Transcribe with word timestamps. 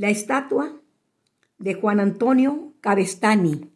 La 0.00 0.08
estatua 0.08 0.80
de 1.58 1.74
Juan 1.74 2.00
Antonio 2.00 2.72
Cabestani. 2.80 3.70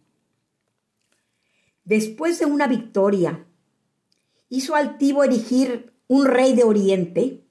Después 1.85 2.39
de 2.39 2.47
una 2.47 2.67
victoria, 2.67 3.45
hizo 4.49 4.75
altivo 4.75 5.23
erigir 5.23 5.93
un 6.09 6.25
rey 6.25 6.55
de 6.55 6.65
Oriente, 6.65 7.45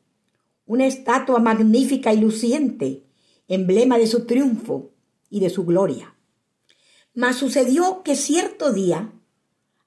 una 0.66 0.88
estatua 0.88 1.38
magnífica 1.38 2.14
y 2.14 2.18
luciente, 2.20 3.04
emblema 3.48 4.00
de 4.00 4.08
su 4.08 4.26
triunfo 4.26 4.90
y 5.30 5.40
de 5.40 5.52
su 5.52 5.66
gloria. 5.66 6.16
Mas 7.14 7.36
sucedió 7.36 8.02
que 8.02 8.16
cierto 8.16 8.74
día 8.74 9.12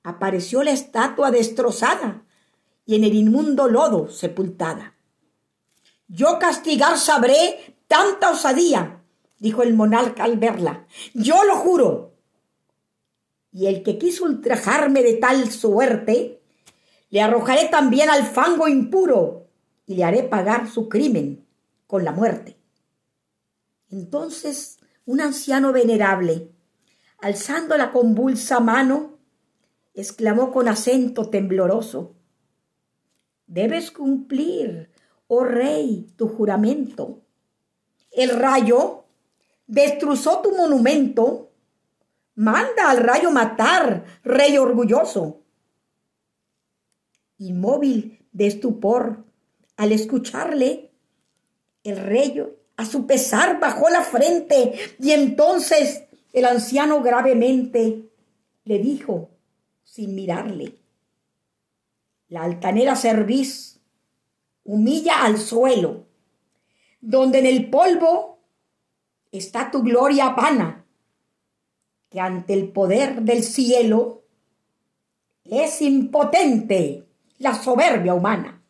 apareció 0.04 0.62
la 0.62 0.70
estatua 0.70 1.32
destrozada 1.32 2.24
y 2.84 2.94
en 2.94 3.02
el 3.02 3.14
inmundo 3.14 3.66
lodo 3.66 4.10
sepultada. 4.10 4.94
Yo 6.06 6.38
castigar 6.38 6.98
sabré 6.98 7.75
tanta 7.86 8.30
osadía, 8.30 9.02
dijo 9.38 9.62
el 9.62 9.74
monarca 9.74 10.24
al 10.24 10.38
verla. 10.38 10.86
Yo 11.14 11.44
lo 11.44 11.56
juro. 11.56 12.14
Y 13.52 13.66
el 13.66 13.82
que 13.82 13.98
quiso 13.98 14.24
ultrajarme 14.24 15.02
de 15.02 15.14
tal 15.14 15.50
suerte, 15.50 16.42
le 17.10 17.22
arrojaré 17.22 17.68
también 17.68 18.10
al 18.10 18.24
fango 18.24 18.68
impuro 18.68 19.48
y 19.86 19.94
le 19.94 20.04
haré 20.04 20.22
pagar 20.24 20.68
su 20.68 20.88
crimen 20.88 21.46
con 21.86 22.04
la 22.04 22.12
muerte. 22.12 22.58
Entonces 23.90 24.78
un 25.04 25.20
anciano 25.20 25.72
venerable, 25.72 26.50
alzando 27.18 27.76
la 27.76 27.92
convulsa 27.92 28.58
mano, 28.60 29.18
exclamó 29.94 30.52
con 30.52 30.68
acento 30.68 31.30
tembloroso, 31.30 32.16
Debes 33.46 33.92
cumplir, 33.92 34.90
oh 35.28 35.44
rey, 35.44 36.12
tu 36.16 36.28
juramento. 36.28 37.22
El 38.16 38.30
rayo 38.30 39.04
destrozó 39.66 40.40
tu 40.40 40.56
monumento. 40.56 41.52
Manda 42.34 42.90
al 42.90 42.98
rayo 42.98 43.30
matar, 43.30 44.04
rey 44.24 44.56
orgulloso. 44.56 45.42
Inmóvil 47.38 48.26
de 48.32 48.46
estupor, 48.46 49.24
al 49.76 49.92
escucharle, 49.92 50.90
el 51.84 51.98
rey 51.98 52.42
a 52.76 52.86
su 52.86 53.06
pesar 53.06 53.60
bajó 53.60 53.90
la 53.90 54.02
frente 54.02 54.74
y 54.98 55.12
entonces 55.12 56.04
el 56.32 56.46
anciano 56.46 57.02
gravemente 57.02 58.10
le 58.64 58.78
dijo, 58.78 59.28
sin 59.84 60.14
mirarle, 60.14 60.74
la 62.28 62.44
altanera 62.44 62.96
cerviz 62.96 63.78
humilla 64.64 65.22
al 65.24 65.38
suelo, 65.38 66.05
donde 67.00 67.38
en 67.38 67.46
el 67.46 67.70
polvo 67.70 68.38
está 69.30 69.70
tu 69.70 69.82
gloria 69.82 70.30
vana, 70.30 70.86
que 72.10 72.20
ante 72.20 72.54
el 72.54 72.68
poder 72.70 73.22
del 73.22 73.42
cielo 73.42 74.24
es 75.44 75.82
impotente 75.82 77.06
la 77.38 77.54
soberbia 77.54 78.14
humana. 78.14 78.62